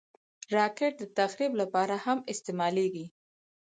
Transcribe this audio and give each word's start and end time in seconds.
راکټ 0.55 0.93
د 0.99 1.03
تخریب 1.17 1.51
لپاره 1.61 1.95
هم 2.05 2.17
استعمالېږي 2.33 3.05